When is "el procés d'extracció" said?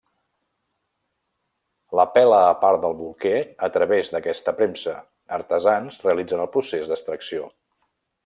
6.47-7.47